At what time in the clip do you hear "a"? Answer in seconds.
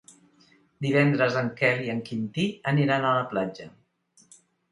3.09-3.13